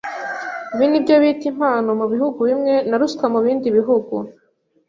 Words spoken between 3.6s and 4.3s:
bihugu.